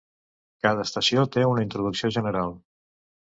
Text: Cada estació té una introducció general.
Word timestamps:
Cada 0.65 0.85
estació 0.87 1.25
té 1.35 1.45
una 1.49 1.65
introducció 1.67 2.11
general. 2.17 2.57